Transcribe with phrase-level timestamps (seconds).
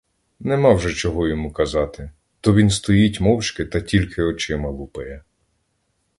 [0.39, 2.11] Нема вже чого йому казати,
[2.41, 5.23] то він стоїть мовчки та тільки очима лупає.